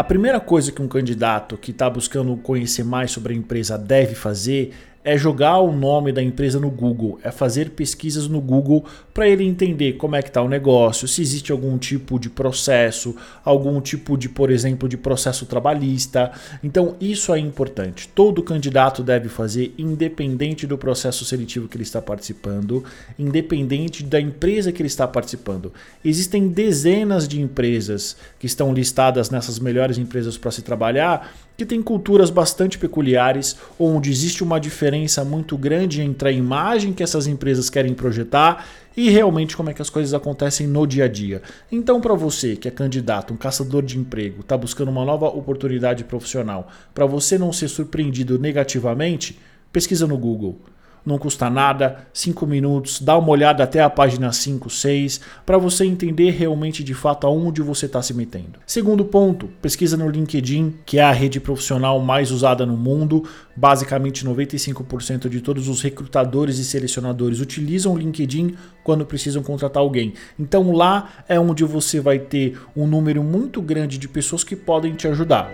a 0.00 0.02
primeira 0.02 0.40
coisa 0.40 0.72
que 0.72 0.80
um 0.80 0.88
candidato 0.88 1.58
que 1.58 1.72
está 1.72 1.90
buscando 1.90 2.34
conhecer 2.38 2.82
mais 2.82 3.10
sobre 3.10 3.34
a 3.34 3.36
empresa 3.36 3.76
deve 3.76 4.14
fazer 4.14 4.72
é 5.02 5.16
jogar 5.16 5.58
o 5.58 5.72
nome 5.72 6.12
da 6.12 6.22
empresa 6.22 6.60
no 6.60 6.70
Google, 6.70 7.18
é 7.22 7.30
fazer 7.30 7.70
pesquisas 7.70 8.28
no 8.28 8.40
Google 8.40 8.84
para 9.14 9.28
ele 9.28 9.44
entender 9.44 9.94
como 9.94 10.14
é 10.14 10.22
que 10.22 10.28
está 10.28 10.42
o 10.42 10.48
negócio, 10.48 11.08
se 11.08 11.22
existe 11.22 11.50
algum 11.50 11.78
tipo 11.78 12.18
de 12.18 12.28
processo, 12.28 13.16
algum 13.44 13.80
tipo 13.80 14.16
de, 14.16 14.28
por 14.28 14.50
exemplo, 14.50 14.88
de 14.88 14.96
processo 14.96 15.46
trabalhista. 15.46 16.32
Então 16.62 16.96
isso 17.00 17.32
é 17.32 17.38
importante. 17.38 18.08
Todo 18.08 18.42
candidato 18.42 19.02
deve 19.02 19.28
fazer, 19.28 19.74
independente 19.78 20.66
do 20.66 20.76
processo 20.76 21.24
seletivo 21.24 21.68
que 21.68 21.76
ele 21.76 21.84
está 21.84 22.02
participando, 22.02 22.84
independente 23.18 24.04
da 24.04 24.20
empresa 24.20 24.70
que 24.70 24.82
ele 24.82 24.86
está 24.86 25.08
participando. 25.08 25.72
Existem 26.04 26.48
dezenas 26.48 27.26
de 27.26 27.40
empresas 27.40 28.16
que 28.38 28.46
estão 28.46 28.72
listadas 28.72 29.30
nessas 29.30 29.58
melhores 29.58 29.96
empresas 29.96 30.36
para 30.36 30.50
se 30.50 30.62
trabalhar 30.62 31.32
que 31.60 31.66
tem 31.66 31.82
culturas 31.82 32.30
bastante 32.30 32.78
peculiares, 32.78 33.54
onde 33.78 34.10
existe 34.10 34.42
uma 34.42 34.58
diferença 34.58 35.22
muito 35.26 35.58
grande 35.58 36.00
entre 36.00 36.30
a 36.30 36.32
imagem 36.32 36.94
que 36.94 37.02
essas 37.02 37.26
empresas 37.26 37.68
querem 37.68 37.92
projetar 37.92 38.66
e 38.96 39.10
realmente 39.10 39.54
como 39.54 39.68
é 39.68 39.74
que 39.74 39.82
as 39.82 39.90
coisas 39.90 40.14
acontecem 40.14 40.66
no 40.66 40.86
dia 40.86 41.04
a 41.04 41.08
dia. 41.08 41.42
Então, 41.70 42.00
para 42.00 42.14
você 42.14 42.56
que 42.56 42.66
é 42.66 42.70
candidato, 42.70 43.34
um 43.34 43.36
caçador 43.36 43.82
de 43.82 43.98
emprego, 43.98 44.40
está 44.40 44.56
buscando 44.56 44.90
uma 44.90 45.04
nova 45.04 45.26
oportunidade 45.26 46.02
profissional, 46.02 46.66
para 46.94 47.04
você 47.04 47.36
não 47.36 47.52
ser 47.52 47.68
surpreendido 47.68 48.38
negativamente, 48.38 49.38
pesquisa 49.70 50.06
no 50.06 50.16
Google 50.16 50.58
não 51.04 51.18
custa 51.18 51.48
nada, 51.48 52.06
5 52.12 52.46
minutos, 52.46 53.00
dá 53.00 53.16
uma 53.16 53.30
olhada 53.30 53.64
até 53.64 53.80
a 53.80 53.90
página 53.90 54.32
5, 54.32 54.68
6, 54.68 55.20
para 55.44 55.58
você 55.58 55.84
entender 55.84 56.30
realmente 56.30 56.84
de 56.84 56.94
fato 56.94 57.26
aonde 57.26 57.62
você 57.62 57.86
está 57.86 58.02
se 58.02 58.14
metendo. 58.14 58.58
Segundo 58.66 59.04
ponto, 59.04 59.48
pesquisa 59.60 59.96
no 59.96 60.08
LinkedIn, 60.08 60.74
que 60.84 60.98
é 60.98 61.02
a 61.02 61.12
rede 61.12 61.40
profissional 61.40 62.00
mais 62.00 62.30
usada 62.30 62.64
no 62.64 62.76
mundo. 62.76 63.24
Basicamente 63.56 64.24
95% 64.24 65.28
de 65.28 65.40
todos 65.40 65.68
os 65.68 65.82
recrutadores 65.82 66.58
e 66.58 66.64
selecionadores 66.64 67.40
utilizam 67.40 67.92
o 67.92 67.98
LinkedIn 67.98 68.54
quando 68.82 69.04
precisam 69.04 69.42
contratar 69.42 69.82
alguém. 69.82 70.14
Então 70.38 70.72
lá 70.72 71.24
é 71.28 71.38
onde 71.38 71.64
você 71.64 72.00
vai 72.00 72.18
ter 72.18 72.58
um 72.76 72.86
número 72.86 73.22
muito 73.22 73.60
grande 73.60 73.98
de 73.98 74.08
pessoas 74.08 74.44
que 74.44 74.56
podem 74.56 74.94
te 74.94 75.06
ajudar. 75.08 75.52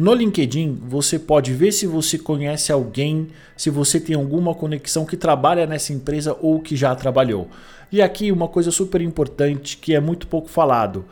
No 0.00 0.14
LinkedIn, 0.14 0.80
você 0.88 1.18
pode 1.18 1.52
ver 1.52 1.72
se 1.72 1.86
você 1.86 2.16
conhece 2.16 2.72
alguém, 2.72 3.28
se 3.54 3.68
você 3.68 4.00
tem 4.00 4.16
alguma 4.16 4.54
conexão 4.54 5.04
que 5.04 5.14
trabalha 5.14 5.66
nessa 5.66 5.92
empresa 5.92 6.34
ou 6.40 6.58
que 6.58 6.74
já 6.74 6.94
trabalhou. 6.94 7.48
E 7.92 8.00
aqui 8.00 8.32
uma 8.32 8.48
coisa 8.48 8.70
super 8.70 9.02
importante 9.02 9.76
que 9.76 9.94
é 9.94 10.00
muito 10.00 10.26
pouco 10.26 10.48
falado. 10.48 11.04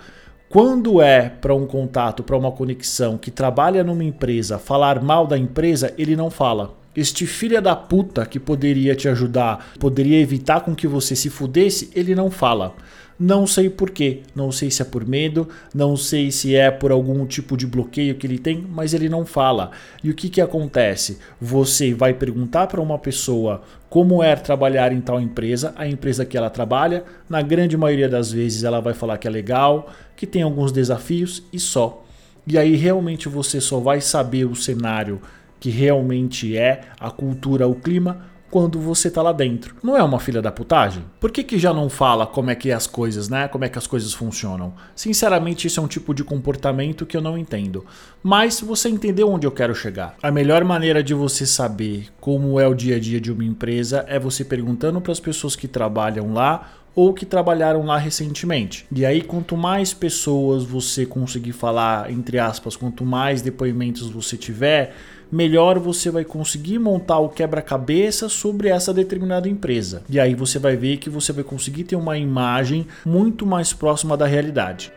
Quando 0.49 1.02
é 1.02 1.28
para 1.28 1.54
um 1.54 1.66
contato, 1.66 2.23
para 2.23 2.38
uma 2.38 2.50
conexão 2.50 3.18
que 3.18 3.30
trabalha 3.30 3.85
numa 3.85 4.02
empresa, 4.02 4.59
falar 4.59 5.02
mal 5.02 5.26
da 5.26 5.37
empresa, 5.37 5.92
ele 5.99 6.16
não 6.16 6.30
fala. 6.30 6.75
Este 6.97 7.26
filho 7.26 7.61
da 7.61 7.76
puta 7.76 8.25
que 8.25 8.40
poderia 8.40 8.97
te 8.97 9.07
ajudar, 9.07 9.68
poderia 9.78 10.18
evitar 10.18 10.62
com 10.62 10.75
que 10.75 10.87
você 10.87 11.14
se 11.14 11.28
fudesse, 11.28 11.90
ele 11.95 12.14
não 12.14 12.30
fala. 12.30 12.75
Não 13.20 13.48
sei 13.48 13.68
porquê, 13.68 14.20
não 14.32 14.52
sei 14.52 14.70
se 14.70 14.80
é 14.80 14.84
por 14.84 15.04
medo, 15.04 15.48
não 15.75 15.96
sei 15.96 16.30
se 16.30 16.54
é 16.54 16.70
por 16.70 16.92
algum 16.92 17.26
tipo 17.26 17.56
de 17.56 17.66
bloqueio 17.66 18.14
que 18.14 18.25
ele 18.25 18.38
tem, 18.38 18.64
mas 18.70 18.94
ele 18.94 19.08
não 19.08 19.26
fala. 19.26 19.72
E 20.04 20.08
o 20.08 20.14
que, 20.14 20.28
que 20.28 20.40
acontece? 20.40 21.18
Você 21.40 21.92
vai 21.92 22.14
perguntar 22.14 22.68
para 22.68 22.80
uma 22.80 22.96
pessoa 22.96 23.62
como 23.90 24.22
é 24.22 24.37
trabalhar 24.37 24.92
em 24.92 25.00
tal 25.00 25.20
empresa, 25.20 25.75
a 25.76 25.88
empresa 25.88 26.25
que 26.25 26.37
ela 26.37 26.48
trabalha, 26.48 27.02
na 27.28 27.42
grande 27.42 27.76
maioria 27.76 28.08
das 28.08 28.30
vezes 28.30 28.62
ela 28.62 28.80
vai 28.80 28.94
falar 28.94 29.18
que 29.18 29.26
é 29.26 29.30
legal, 29.30 29.90
que 30.14 30.25
tem 30.25 30.42
alguns 30.42 30.70
desafios 30.70 31.42
e 31.52 31.58
só. 31.58 32.04
E 32.46 32.56
aí 32.56 32.76
realmente 32.76 33.28
você 33.28 33.60
só 33.60 33.80
vai 33.80 34.00
saber 34.00 34.44
o 34.44 34.54
cenário 34.54 35.20
que 35.58 35.70
realmente 35.70 36.56
é 36.56 36.82
a 37.00 37.10
cultura, 37.10 37.66
o 37.66 37.75
clima, 37.75 38.26
quando 38.50 38.81
você 38.81 39.11
tá 39.11 39.23
lá 39.23 39.33
dentro. 39.33 39.76
Não 39.83 39.97
é 39.97 40.02
uma 40.02 40.19
filha 40.19 40.40
da 40.40 40.50
putagem? 40.50 41.05
Por 41.21 41.31
que, 41.31 41.43
que 41.43 41.59
já 41.59 41.73
não 41.73 41.88
fala 41.88 42.26
como 42.26 42.50
é 42.50 42.55
que 42.55 42.71
é 42.71 42.75
as 42.75 42.87
coisas, 42.87 43.28
né? 43.28 43.49
Como 43.49 43.64
é 43.64 43.69
que 43.69 43.78
as 43.78 43.87
coisas 43.87 44.12
funcionam? 44.12 44.75
Sinceramente, 44.95 45.67
isso 45.67 45.81
é 45.81 45.83
um 45.83 45.88
tipo 45.88 46.14
de 46.14 46.25
comportamento 46.25 47.07
que 47.07 47.17
eu 47.17 47.21
não 47.21 47.37
entendo. 47.37 47.85
Mas 48.23 48.61
você 48.61 48.88
entendeu 48.88 49.31
onde 49.31 49.47
eu 49.47 49.52
quero 49.52 49.75
chegar. 49.75 50.17
A 50.23 50.31
melhor 50.31 50.64
maneira 50.64 51.02
de 51.02 51.14
você 51.14 51.47
saber 51.47 52.09
como 52.21 52.59
é 52.59 52.67
o 52.67 52.75
dia 52.75 52.97
a 52.97 53.00
dia 53.00 53.21
de 53.21 53.31
uma 53.31 53.45
empresa 53.45 54.05
é 54.09 54.19
você 54.19 54.45
perguntando 54.45 55.00
para 55.00 55.12
as 55.12 55.21
pessoas 55.21 55.55
que 55.55 55.69
trabalham 55.69 56.33
lá 56.33 56.77
ou 56.95 57.14
que 57.14 57.25
trabalharam 57.25 57.85
lá 57.85 57.97
recentemente. 57.97 58.87
E 58.90 59.07
aí, 59.07 59.23
quanto 59.23 59.57
mais 59.57 59.95
pessoas 59.95 60.64
você 60.64 61.07
conseguir 61.07 61.52
falar, 61.52 62.11
entre 62.11 62.38
aspas, 62.38 62.76
quanto 62.76 63.04
mais 63.04 63.40
depoimentos 63.40 64.11
você 64.11 64.37
tiver, 64.37 64.95
melhor 65.30 65.78
você 65.78 66.11
vai 66.11 66.25
conseguir 66.25 66.78
montar 66.78 67.18
o 67.18 67.28
quebra-cabeça 67.28 68.28
sobre 68.28 68.68
essa 68.68 68.92
determinada 68.92 69.49
empresa. 69.49 70.02
E 70.09 70.18
aí 70.18 70.35
você 70.35 70.59
vai 70.59 70.76
ver 70.76 70.97
que 70.97 71.11
você 71.11 71.33
vai 71.33 71.45
conseguir 71.45 71.85
ter 71.85 71.97
uma 71.97 72.18
imagem 72.18 72.87
muito 73.04 73.47
mais 73.47 73.73
próxima 73.73 74.16
da 74.16 74.26
realidade. 74.26 74.92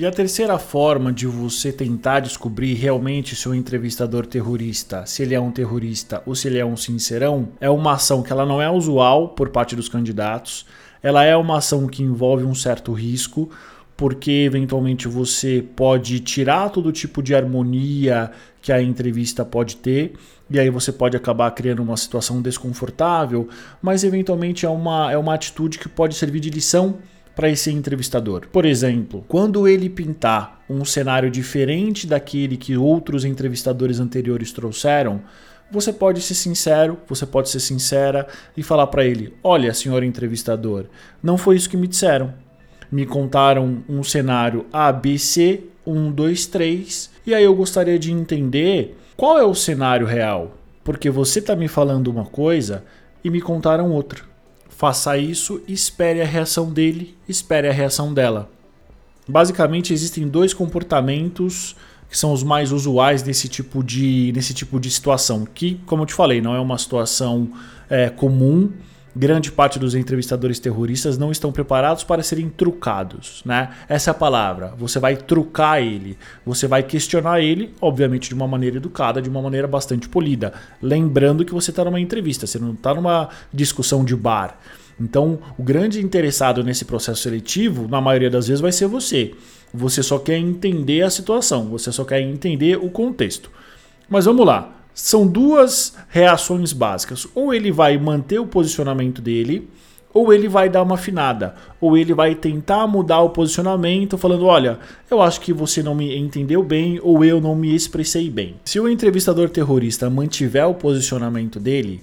E 0.00 0.06
a 0.06 0.12
terceira 0.12 0.60
forma 0.60 1.12
de 1.12 1.26
você 1.26 1.72
tentar 1.72 2.20
descobrir 2.20 2.74
realmente 2.74 3.34
se 3.34 3.48
o 3.48 3.54
entrevistador 3.54 4.24
terrorista, 4.24 5.04
se 5.04 5.24
ele 5.24 5.34
é 5.34 5.40
um 5.40 5.50
terrorista 5.50 6.22
ou 6.24 6.36
se 6.36 6.46
ele 6.46 6.56
é 6.56 6.64
um 6.64 6.76
sincerão, 6.76 7.48
é 7.60 7.68
uma 7.68 7.94
ação 7.94 8.22
que 8.22 8.32
ela 8.32 8.46
não 8.46 8.62
é 8.62 8.70
usual 8.70 9.30
por 9.30 9.48
parte 9.48 9.74
dos 9.74 9.88
candidatos. 9.88 10.64
Ela 11.02 11.24
é 11.24 11.36
uma 11.36 11.58
ação 11.58 11.88
que 11.88 12.04
envolve 12.04 12.44
um 12.44 12.54
certo 12.54 12.92
risco, 12.92 13.50
porque 13.96 14.30
eventualmente 14.30 15.08
você 15.08 15.66
pode 15.74 16.20
tirar 16.20 16.70
todo 16.70 16.92
tipo 16.92 17.20
de 17.20 17.34
harmonia 17.34 18.30
que 18.62 18.70
a 18.70 18.80
entrevista 18.80 19.44
pode 19.44 19.78
ter, 19.78 20.12
e 20.48 20.60
aí 20.60 20.70
você 20.70 20.92
pode 20.92 21.16
acabar 21.16 21.50
criando 21.50 21.82
uma 21.82 21.96
situação 21.96 22.40
desconfortável, 22.40 23.48
mas 23.82 24.04
eventualmente 24.04 24.64
é 24.64 24.68
uma, 24.68 25.10
é 25.10 25.18
uma 25.18 25.34
atitude 25.34 25.76
que 25.76 25.88
pode 25.88 26.14
servir 26.14 26.38
de 26.38 26.50
lição 26.50 26.98
para 27.38 27.48
esse 27.48 27.70
entrevistador. 27.70 28.48
Por 28.48 28.64
exemplo, 28.64 29.24
quando 29.28 29.68
ele 29.68 29.88
pintar 29.88 30.60
um 30.68 30.84
cenário 30.84 31.30
diferente 31.30 32.04
daquele 32.04 32.56
que 32.56 32.76
outros 32.76 33.24
entrevistadores 33.24 34.00
anteriores 34.00 34.50
trouxeram, 34.50 35.22
você 35.70 35.92
pode 35.92 36.20
ser 36.20 36.34
sincero, 36.34 36.98
você 37.06 37.24
pode 37.24 37.48
ser 37.48 37.60
sincera 37.60 38.26
e 38.56 38.62
falar 38.64 38.88
para 38.88 39.04
ele: 39.04 39.32
"Olha, 39.40 39.72
senhor 39.72 40.02
entrevistador, 40.02 40.86
não 41.22 41.38
foi 41.38 41.54
isso 41.54 41.70
que 41.70 41.76
me 41.76 41.86
disseram 41.86 42.34
me 42.90 43.06
contaram 43.06 43.84
um 43.88 44.02
cenário 44.02 44.66
ABC, 44.72 45.62
1, 45.86 46.10
2, 46.10 46.46
3, 46.46 47.10
e 47.26 47.34
aí 47.34 47.44
eu 47.44 47.54
gostaria 47.54 47.98
de 47.98 48.10
entender 48.12 48.96
qual 49.16 49.38
é 49.38 49.44
o 49.44 49.54
cenário 49.54 50.06
real, 50.06 50.56
porque 50.82 51.10
você 51.10 51.38
está 51.38 51.54
me 51.54 51.68
falando 51.68 52.08
uma 52.08 52.24
coisa 52.24 52.84
e 53.22 53.30
me 53.30 53.40
contaram 53.40 53.92
outra. 53.92 54.27
Faça 54.78 55.18
isso, 55.18 55.60
espere 55.66 56.22
a 56.22 56.24
reação 56.24 56.70
dele, 56.70 57.18
espere 57.28 57.66
a 57.66 57.72
reação 57.72 58.14
dela. 58.14 58.48
Basicamente 59.28 59.92
existem 59.92 60.28
dois 60.28 60.54
comportamentos 60.54 61.74
que 62.08 62.16
são 62.16 62.32
os 62.32 62.44
mais 62.44 62.70
usuais 62.70 63.24
nesse 63.24 63.48
tipo 63.48 63.82
de, 63.82 64.30
nesse 64.36 64.54
tipo 64.54 64.78
de 64.78 64.88
situação, 64.88 65.44
que, 65.52 65.80
como 65.84 66.02
eu 66.02 66.06
te 66.06 66.14
falei, 66.14 66.40
não 66.40 66.54
é 66.54 66.60
uma 66.60 66.78
situação 66.78 67.50
é, 67.90 68.08
comum 68.08 68.70
grande 69.18 69.50
parte 69.50 69.80
dos 69.80 69.96
entrevistadores 69.96 70.60
terroristas 70.60 71.18
não 71.18 71.32
estão 71.32 71.50
preparados 71.50 72.04
para 72.04 72.22
serem 72.22 72.48
trucados, 72.48 73.42
né? 73.44 73.70
Essa 73.88 74.10
é 74.10 74.12
a 74.12 74.14
palavra. 74.14 74.74
Você 74.78 75.00
vai 75.00 75.16
trucar 75.16 75.82
ele, 75.82 76.16
você 76.46 76.68
vai 76.68 76.84
questionar 76.84 77.40
ele, 77.40 77.74
obviamente 77.80 78.28
de 78.28 78.34
uma 78.34 78.46
maneira 78.46 78.76
educada, 78.76 79.20
de 79.20 79.28
uma 79.28 79.42
maneira 79.42 79.66
bastante 79.66 80.08
polida, 80.08 80.52
lembrando 80.80 81.44
que 81.44 81.52
você 81.52 81.70
está 81.70 81.84
numa 81.84 81.98
entrevista, 81.98 82.46
você 82.46 82.60
não 82.60 82.74
está 82.74 82.94
numa 82.94 83.28
discussão 83.52 84.04
de 84.04 84.14
bar. 84.14 84.56
Então, 85.00 85.40
o 85.58 85.64
grande 85.64 86.00
interessado 86.00 86.62
nesse 86.62 86.84
processo 86.84 87.22
seletivo, 87.22 87.88
na 87.88 88.00
maioria 88.00 88.30
das 88.30 88.46
vezes, 88.46 88.60
vai 88.60 88.72
ser 88.72 88.86
você. 88.86 89.34
Você 89.74 90.00
só 90.00 90.18
quer 90.18 90.38
entender 90.38 91.02
a 91.02 91.10
situação, 91.10 91.66
você 91.66 91.90
só 91.90 92.04
quer 92.04 92.20
entender 92.20 92.76
o 92.76 92.88
contexto. 92.88 93.50
Mas 94.08 94.26
vamos 94.26 94.46
lá 94.46 94.77
são 95.00 95.26
duas 95.26 95.94
reações 96.08 96.72
básicas. 96.72 97.26
Ou 97.32 97.54
ele 97.54 97.70
vai 97.70 97.96
manter 97.96 98.40
o 98.40 98.46
posicionamento 98.46 99.22
dele, 99.22 99.68
ou 100.12 100.32
ele 100.32 100.48
vai 100.48 100.68
dar 100.68 100.82
uma 100.82 100.96
afinada, 100.96 101.54
ou 101.80 101.96
ele 101.96 102.12
vai 102.12 102.34
tentar 102.34 102.86
mudar 102.88 103.20
o 103.20 103.30
posicionamento, 103.30 104.18
falando: 104.18 104.46
olha, 104.46 104.78
eu 105.08 105.22
acho 105.22 105.40
que 105.40 105.52
você 105.52 105.82
não 105.82 105.94
me 105.94 106.16
entendeu 106.16 106.64
bem, 106.64 106.98
ou 107.00 107.24
eu 107.24 107.40
não 107.40 107.54
me 107.54 107.72
expressei 107.74 108.28
bem. 108.28 108.56
Se 108.64 108.80
o 108.80 108.88
entrevistador 108.88 109.48
terrorista 109.48 110.10
mantiver 110.10 110.66
o 110.66 110.74
posicionamento 110.74 111.60
dele, 111.60 112.02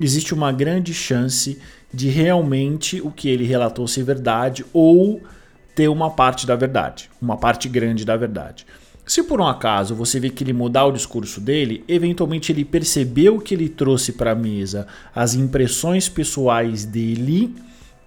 existe 0.00 0.34
uma 0.34 0.50
grande 0.50 0.92
chance 0.92 1.60
de 1.94 2.08
realmente 2.08 3.00
o 3.00 3.10
que 3.10 3.28
ele 3.28 3.44
relatou 3.44 3.86
ser 3.86 4.02
verdade, 4.02 4.64
ou 4.72 5.20
ter 5.76 5.86
uma 5.86 6.10
parte 6.10 6.44
da 6.44 6.56
verdade, 6.56 7.08
uma 7.20 7.36
parte 7.36 7.68
grande 7.68 8.04
da 8.04 8.16
verdade. 8.16 8.66
Se 9.04 9.22
por 9.22 9.40
um 9.40 9.46
acaso 9.46 9.94
você 9.94 10.20
vê 10.20 10.30
que 10.30 10.44
ele 10.44 10.52
mudar 10.52 10.86
o 10.86 10.92
discurso 10.92 11.40
dele, 11.40 11.82
eventualmente 11.88 12.52
ele 12.52 12.64
percebeu 12.64 13.38
que 13.40 13.54
ele 13.54 13.68
trouxe 13.68 14.12
para 14.12 14.30
a 14.30 14.34
mesa 14.34 14.86
as 15.14 15.34
impressões 15.34 16.08
pessoais 16.08 16.84
dele 16.84 17.54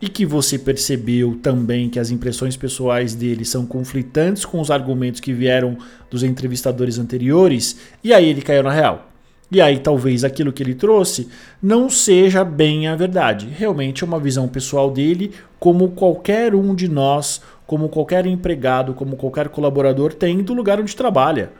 e 0.01 0.07
que 0.07 0.25
você 0.25 0.57
percebeu 0.57 1.37
também 1.41 1.89
que 1.89 1.99
as 1.99 2.11
impressões 2.11 2.55
pessoais 2.55 3.13
dele 3.13 3.43
são 3.43 3.65
conflitantes 3.65 4.45
com 4.45 4.59
os 4.59 4.71
argumentos 4.71 5.19
que 5.19 5.33
vieram 5.33 5.77
dos 6.09 6.23
entrevistadores 6.23 6.97
anteriores, 6.97 7.77
e 8.03 8.13
aí 8.13 8.29
ele 8.29 8.41
caiu 8.41 8.63
na 8.63 8.71
real. 8.71 9.14
E 9.51 9.61
aí 9.61 9.79
talvez 9.79 10.23
aquilo 10.23 10.51
que 10.51 10.63
ele 10.63 10.73
trouxe 10.73 11.29
não 11.61 11.89
seja 11.89 12.43
bem 12.43 12.87
a 12.87 12.95
verdade. 12.95 13.47
Realmente 13.47 14.03
é 14.03 14.07
uma 14.07 14.19
visão 14.19 14.47
pessoal 14.47 14.89
dele, 14.89 15.31
como 15.59 15.89
qualquer 15.89 16.55
um 16.55 16.73
de 16.73 16.87
nós 16.87 17.41
como 17.65 17.89
qualquer 17.89 18.25
empregado, 18.25 18.93
como 18.93 19.15
qualquer 19.15 19.49
colaborador 19.49 20.13
tem 20.13 20.43
do 20.43 20.53
lugar 20.53 20.79
onde 20.79 20.95
trabalha. 20.95 21.51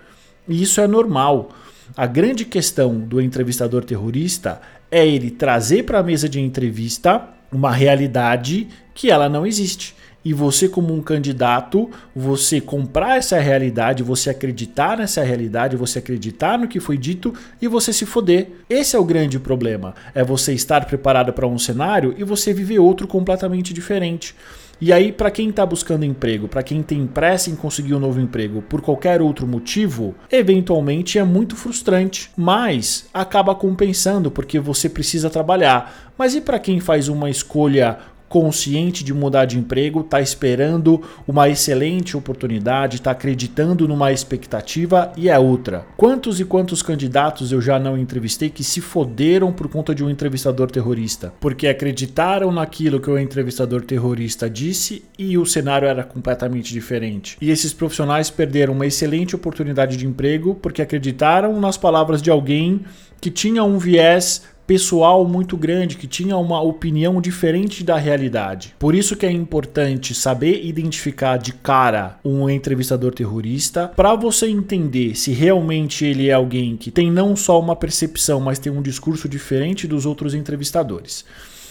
E 0.47 0.61
isso 0.61 0.79
é 0.79 0.87
normal. 0.87 1.49
A 1.95 2.05
grande 2.05 2.45
questão 2.45 2.99
do 2.99 3.21
entrevistador 3.21 3.83
terrorista 3.83 4.61
é 4.91 5.05
ele 5.05 5.31
trazer 5.31 5.83
para 5.83 5.99
a 5.99 6.03
mesa 6.03 6.29
de 6.29 6.39
entrevista 6.39 7.27
uma 7.51 7.71
realidade 7.71 8.67
que 8.93 9.09
ela 9.09 9.29
não 9.29 9.45
existe 9.45 9.95
e 10.25 10.33
você, 10.33 10.67
como 10.67 10.91
um 10.91 11.03
candidato, 11.03 11.87
você 12.15 12.59
comprar 12.59 13.19
essa 13.19 13.39
realidade, 13.39 14.01
você 14.01 14.31
acreditar 14.31 14.97
nessa 14.97 15.23
realidade, 15.23 15.77
você 15.77 15.99
acreditar 15.99 16.57
no 16.57 16.67
que 16.67 16.79
foi 16.79 16.97
dito 16.97 17.31
e 17.61 17.67
você 17.67 17.93
se 17.93 18.07
foder. 18.07 18.49
Esse 18.67 18.95
é 18.95 18.99
o 18.99 19.05
grande 19.05 19.37
problema. 19.37 19.93
É 20.15 20.23
você 20.23 20.51
estar 20.51 20.83
preparado 20.85 21.31
para 21.31 21.45
um 21.45 21.59
cenário 21.59 22.15
e 22.17 22.23
você 22.23 22.51
viver 22.51 22.79
outro 22.79 23.07
completamente 23.07 23.71
diferente. 23.71 24.35
E 24.81 24.91
aí, 24.91 25.11
para 25.11 25.31
quem 25.31 25.49
está 25.49 25.65
buscando 25.65 26.03
emprego, 26.03 26.49
para 26.49 26.61
quem 26.61 26.83
tem 26.83 27.07
pressa 27.07 27.49
em 27.49 27.55
conseguir 27.55 27.93
um 27.93 27.99
novo 27.99 28.19
emprego 28.19 28.61
por 28.61 28.81
qualquer 28.81 29.21
outro 29.21 29.47
motivo, 29.47 30.13
eventualmente 30.29 31.17
é 31.17 31.23
muito 31.23 31.55
frustrante, 31.55 32.29
mas 32.35 33.07
acaba 33.13 33.55
compensando 33.55 34.29
porque 34.29 34.59
você 34.59 34.89
precisa 34.89 35.29
trabalhar. 35.29 36.11
Mas 36.17 36.35
e 36.35 36.41
para 36.41 36.59
quem 36.59 36.81
faz 36.81 37.07
uma 37.07 37.29
escolha 37.29 37.97
consciente 38.35 39.01
de 39.01 39.13
mudar 39.13 39.45
de 39.45 39.57
emprego, 39.57 40.01
está 40.01 40.19
esperando 40.19 41.01
uma 41.25 41.47
excelente 41.47 42.17
oportunidade, 42.17 42.97
está 42.97 43.11
acreditando 43.11 43.87
numa 43.87 44.11
expectativa 44.11 45.13
e 45.15 45.29
é 45.29 45.39
outra. 45.39 45.85
Quantos 45.95 46.41
e 46.41 46.43
quantos 46.43 46.81
candidatos 46.81 47.53
eu 47.53 47.61
já 47.61 47.79
não 47.79 47.97
entrevistei 47.97 48.49
que 48.49 48.61
se 48.61 48.81
foderam 48.81 49.53
por 49.53 49.69
conta 49.69 49.95
de 49.95 50.03
um 50.03 50.09
entrevistador 50.09 50.69
terrorista? 50.69 51.31
Porque 51.39 51.65
acreditaram 51.65 52.51
naquilo 52.51 52.99
que 52.99 53.09
o 53.09 53.17
entrevistador 53.17 53.83
terrorista 53.83 54.49
disse 54.49 55.05
e 55.17 55.37
o 55.37 55.45
cenário 55.45 55.87
era 55.87 56.03
completamente 56.03 56.73
diferente. 56.73 57.37
E 57.39 57.49
esses 57.49 57.71
profissionais 57.71 58.29
perderam 58.29 58.73
uma 58.73 58.85
excelente 58.85 59.33
oportunidade 59.33 59.95
de 59.95 60.05
emprego 60.05 60.55
porque 60.55 60.81
acreditaram 60.81 61.57
nas 61.57 61.77
palavras 61.77 62.21
de 62.21 62.29
alguém 62.29 62.81
que 63.21 63.31
tinha 63.31 63.63
um 63.63 63.77
viés 63.77 64.43
pessoal 64.65 65.27
muito 65.27 65.55
grande 65.55 65.95
que 65.95 66.07
tinha 66.07 66.37
uma 66.37 66.61
opinião 66.61 67.21
diferente 67.21 67.83
da 67.83 67.97
realidade. 67.97 68.75
Por 68.79 68.95
isso 68.95 69.15
que 69.15 69.25
é 69.25 69.31
importante 69.31 70.13
saber 70.15 70.65
identificar 70.65 71.37
de 71.37 71.53
cara 71.53 72.17
um 72.23 72.49
entrevistador 72.49 73.13
terrorista 73.13 73.91
para 73.95 74.15
você 74.15 74.47
entender 74.47 75.15
se 75.15 75.31
realmente 75.31 76.05
ele 76.05 76.29
é 76.29 76.33
alguém 76.33 76.75
que 76.75 76.91
tem 76.91 77.11
não 77.11 77.35
só 77.35 77.59
uma 77.59 77.75
percepção, 77.75 78.39
mas 78.39 78.59
tem 78.59 78.71
um 78.71 78.81
discurso 78.81 79.29
diferente 79.29 79.87
dos 79.87 80.05
outros 80.05 80.33
entrevistadores. 80.33 81.25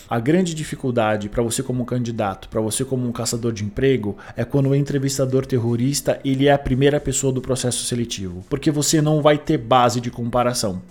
A 0.08 0.20
grande 0.20 0.54
dificuldade 0.54 1.30
para 1.30 1.42
você 1.42 1.62
como 1.62 1.84
candidato, 1.86 2.48
para 2.50 2.60
você 2.60 2.84
como 2.84 3.08
um 3.08 3.12
caçador 3.12 3.52
de 3.52 3.64
emprego, 3.64 4.16
é 4.36 4.44
quando 4.44 4.68
o 4.68 4.74
entrevistador 4.74 5.46
terrorista 5.46 6.20
ele 6.22 6.46
é 6.46 6.52
a 6.52 6.58
primeira 6.58 7.00
pessoa 7.00 7.32
do 7.32 7.40
processo 7.40 7.84
seletivo, 7.84 8.44
porque 8.50 8.70
você 8.70 9.00
não 9.00 9.22
vai 9.22 9.38
ter 9.38 9.56
base 9.56 10.02
de 10.02 10.10
comparação. 10.10 10.82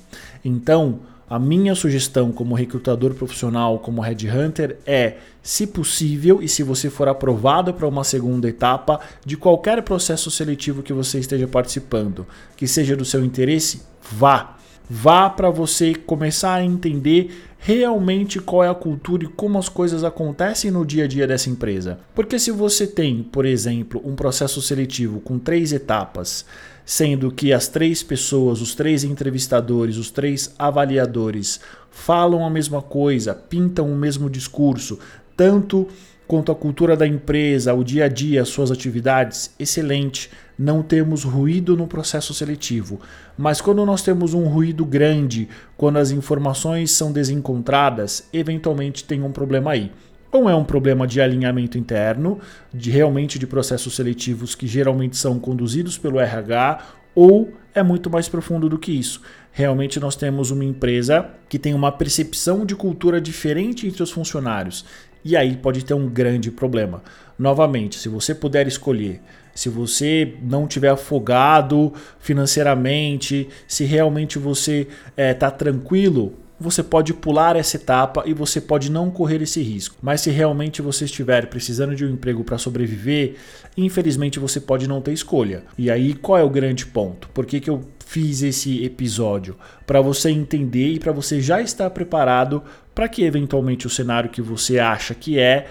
Então, 0.44 1.02
a 1.30 1.40
minha 1.40 1.74
sugestão 1.76 2.32
como 2.32 2.56
recrutador 2.56 3.14
profissional, 3.14 3.80
como 3.80 4.02
headhunter, 4.02 4.78
é, 4.86 5.18
se 5.42 5.66
possível 5.66 6.42
e 6.42 6.48
se 6.48 6.64
você 6.64 6.90
for 6.90 7.08
aprovado 7.08 7.74
para 7.74 7.88
uma 7.88 8.04
segunda 8.04 8.48
etapa 8.48 9.00
de 9.26 9.38
qualquer 9.38 9.82
processo 9.82 10.30
seletivo 10.30 10.84
que 10.84 10.94
você 10.94 11.20
esteja 11.20 11.48
participando, 11.48 12.28
que 12.56 12.68
seja 12.68 12.96
do 12.96 13.06
seu 13.06 13.24
interesse, 13.24 13.82
vá. 14.12 14.58
Vá 14.90 15.30
para 15.30 15.50
você 15.50 15.96
começar 15.96 16.56
a 16.56 16.64
entender 16.64 17.34
realmente 17.58 18.40
qual 18.40 18.64
é 18.64 18.70
a 18.70 18.76
cultura 18.76 19.24
e 19.24 19.28
como 19.28 19.58
as 19.58 19.70
coisas 19.70 20.04
acontecem 20.04 20.70
no 20.70 20.86
dia 20.86 21.06
a 21.06 21.08
dia 21.08 21.26
dessa 21.26 21.50
empresa. 21.50 21.98
Porque 22.14 22.38
se 22.38 22.52
você 22.52 22.86
tem, 22.86 23.24
por 23.24 23.46
exemplo, 23.46 24.02
um 24.04 24.16
processo 24.16 24.62
seletivo 24.62 25.22
com 25.22 25.40
três 25.40 25.72
etapas, 25.72 26.46
sendo 26.86 27.32
que 27.32 27.54
as 27.54 27.68
três 27.68 28.04
pessoas, 28.04 28.62
os 28.62 28.76
três 28.76 29.04
entrevistadores, 29.04 29.98
os 29.98 30.12
três 30.12 30.54
avaliadores 30.58 31.60
falam 31.90 32.46
a 32.46 32.50
mesma 32.50 32.82
coisa, 32.82 33.34
pintam 33.34 33.92
o 33.92 33.96
mesmo 33.96 34.30
discurso, 34.30 35.00
tanto 35.38 35.88
quanto 36.28 36.52
a 36.52 36.56
cultura 36.56 36.96
da 36.96 37.06
empresa, 37.06 37.74
o 37.74 37.84
dia 37.84 38.06
a 38.06 38.08
dia, 38.08 38.42
as 38.42 38.50
suas 38.50 38.72
atividades, 38.72 39.54
excelente. 39.60 40.30
Não 40.58 40.82
temos 40.82 41.24
ruído 41.24 41.76
no 41.76 41.88
processo 41.88 42.34
seletivo. 42.34 43.00
Mas 43.38 43.60
quando 43.60 43.86
nós 43.86 44.02
temos 44.02 44.34
um 44.34 44.48
ruído 44.48 44.86
grande, 44.86 45.48
quando 45.76 45.98
as 45.98 46.12
informações 46.12 46.92
são 46.92 47.12
desencontradas, 47.12 48.28
eventualmente 48.32 49.04
tem 49.04 49.22
um 49.22 49.32
problema 49.32 49.72
aí. 49.72 49.92
Ou 50.34 50.50
é 50.50 50.56
um 50.56 50.64
problema 50.64 51.06
de 51.06 51.22
alinhamento 51.22 51.78
interno, 51.78 52.40
de 52.74 52.90
realmente 52.90 53.38
de 53.38 53.46
processos 53.46 53.96
seletivos 53.96 54.56
que 54.56 54.66
geralmente 54.66 55.16
são 55.16 55.38
conduzidos 55.38 55.96
pelo 55.96 56.20
RH, 56.20 56.80
ou 57.14 57.54
é 57.72 57.84
muito 57.84 58.10
mais 58.10 58.28
profundo 58.28 58.68
do 58.68 58.80
que 58.80 58.92
isso. 58.92 59.22
Realmente 59.52 60.00
nós 60.00 60.16
temos 60.16 60.50
uma 60.50 60.66
empresa 60.66 61.30
que 61.48 61.60
tem 61.60 61.76
uma 61.76 61.92
percepção 61.92 62.66
de 62.66 62.76
cultura 62.76 63.22
diferente 63.22 63.86
entre 63.86 64.02
os 64.02 64.10
funcionários. 64.10 64.84
E 65.24 65.38
aí 65.38 65.56
pode 65.56 65.86
ter 65.86 65.94
um 65.94 66.10
grande 66.10 66.50
problema. 66.50 67.04
Novamente, 67.38 68.00
se 68.00 68.10
você 68.10 68.34
puder 68.34 68.66
escolher, 68.68 69.22
se 69.54 69.70
você 69.70 70.34
não 70.42 70.66
tiver 70.66 70.90
afogado 70.90 71.94
financeiramente, 72.20 73.48
se 73.68 73.86
realmente 73.86 74.40
você 74.40 74.88
está 75.16 75.48
eh, 75.48 75.50
é, 75.50 75.52
tranquilo 75.52 76.43
você 76.60 76.84
pode 76.84 77.14
pular 77.14 77.56
essa 77.56 77.78
etapa 77.78 78.24
e 78.26 78.34
você 78.34 78.62
pode 78.62 78.92
não 78.92 79.10
correr 79.10 79.42
esse 79.42 79.62
risco. 79.62 79.96
Mas 80.02 80.22
se 80.22 80.30
realmente 80.30 80.82
você 80.82 81.06
estiver 81.06 81.48
precisando 81.48 81.96
de 81.96 82.06
um 82.06 82.12
emprego 82.12 82.44
para 82.44 82.58
sobreviver, 82.58 83.36
infelizmente 83.76 84.40
você 84.40 84.60
pode 84.60 84.88
não 84.88 85.02
ter 85.02 85.14
escolha. 85.14 85.64
E 85.78 85.90
aí 85.90 86.14
qual 86.14 86.38
é 86.38 86.44
o 86.44 86.50
grande 86.50 86.86
ponto? 86.86 87.28
Por 87.30 87.46
que, 87.46 87.60
que 87.60 87.70
eu 87.70 87.84
fiz 88.06 88.44
esse 88.44 88.84
episódio? 88.84 89.56
Para 89.86 90.02
você 90.02 90.30
entender 90.30 90.94
e 90.94 91.00
para 91.00 91.12
você 91.12 91.42
já 91.42 91.62
estar 91.62 91.90
preparado 91.90 92.64
para 92.94 93.10
que 93.10 93.24
eventualmente 93.24 93.88
o 93.88 93.90
cenário 93.90 94.30
que 94.30 94.42
você 94.42 94.80
acha 94.80 95.14
que 95.14 95.40
é 95.40 95.68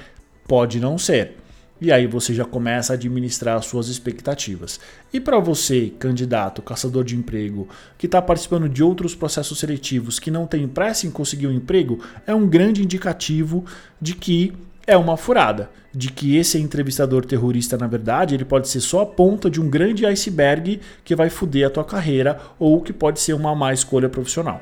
pode 0.46 0.80
não 0.80 0.98
ser. 0.98 1.41
E 1.84 1.90
aí 1.90 2.06
você 2.06 2.32
já 2.32 2.44
começa 2.44 2.92
a 2.92 2.94
administrar 2.94 3.56
as 3.56 3.66
suas 3.66 3.88
expectativas. 3.88 4.78
E 5.12 5.18
para 5.18 5.40
você, 5.40 5.92
candidato, 5.98 6.62
caçador 6.62 7.02
de 7.02 7.16
emprego, 7.16 7.68
que 7.98 8.06
está 8.06 8.22
participando 8.22 8.68
de 8.68 8.84
outros 8.84 9.16
processos 9.16 9.58
seletivos 9.58 10.20
que 10.20 10.30
não 10.30 10.46
tem 10.46 10.68
pressa 10.68 11.08
em 11.08 11.10
conseguir 11.10 11.48
um 11.48 11.52
emprego, 11.52 11.98
é 12.24 12.32
um 12.32 12.46
grande 12.46 12.84
indicativo 12.84 13.64
de 14.00 14.14
que 14.14 14.52
é 14.86 14.96
uma 14.96 15.16
furada, 15.16 15.70
de 15.92 16.12
que 16.12 16.36
esse 16.36 16.56
entrevistador 16.56 17.24
terrorista, 17.24 17.76
na 17.76 17.88
verdade, 17.88 18.36
ele 18.36 18.44
pode 18.44 18.68
ser 18.68 18.80
só 18.80 19.00
a 19.00 19.06
ponta 19.06 19.50
de 19.50 19.60
um 19.60 19.68
grande 19.68 20.06
iceberg 20.06 20.80
que 21.04 21.16
vai 21.16 21.30
foder 21.30 21.66
a 21.66 21.70
tua 21.70 21.84
carreira 21.84 22.38
ou 22.60 22.80
que 22.80 22.92
pode 22.92 23.18
ser 23.18 23.32
uma 23.32 23.56
má 23.56 23.72
escolha 23.72 24.08
profissional. 24.08 24.60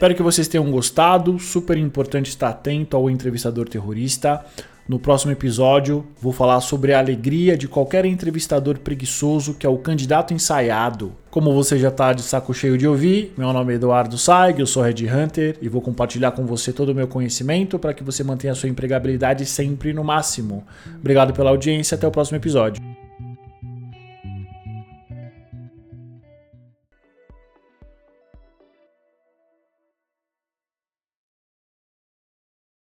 Espero 0.00 0.14
que 0.14 0.22
vocês 0.22 0.48
tenham 0.48 0.70
gostado. 0.70 1.38
Super 1.38 1.76
importante 1.76 2.30
estar 2.30 2.48
atento 2.48 2.96
ao 2.96 3.10
entrevistador 3.10 3.68
terrorista. 3.68 4.42
No 4.88 4.98
próximo 4.98 5.30
episódio, 5.30 6.06
vou 6.18 6.32
falar 6.32 6.58
sobre 6.62 6.94
a 6.94 6.98
alegria 6.98 7.54
de 7.54 7.68
qualquer 7.68 8.06
entrevistador 8.06 8.78
preguiçoso 8.78 9.52
que 9.52 9.66
é 9.66 9.68
o 9.68 9.76
candidato 9.76 10.32
ensaiado. 10.32 11.12
Como 11.30 11.52
você 11.52 11.78
já 11.78 11.88
está 11.88 12.14
de 12.14 12.22
saco 12.22 12.54
cheio 12.54 12.78
de 12.78 12.88
ouvir, 12.88 13.34
meu 13.36 13.52
nome 13.52 13.74
é 13.74 13.76
Eduardo 13.76 14.16
Saig, 14.16 14.58
eu 14.58 14.66
sou 14.66 14.82
Red 14.82 15.04
Hunter 15.06 15.58
e 15.60 15.68
vou 15.68 15.82
compartilhar 15.82 16.30
com 16.30 16.46
você 16.46 16.72
todo 16.72 16.88
o 16.88 16.94
meu 16.94 17.06
conhecimento 17.06 17.78
para 17.78 17.92
que 17.92 18.02
você 18.02 18.24
mantenha 18.24 18.54
a 18.54 18.56
sua 18.56 18.70
empregabilidade 18.70 19.44
sempre 19.44 19.92
no 19.92 20.02
máximo. 20.02 20.64
Obrigado 20.98 21.34
pela 21.34 21.50
audiência, 21.50 21.94
até 21.94 22.08
o 22.08 22.10
próximo 22.10 22.38
episódio. 22.38 22.89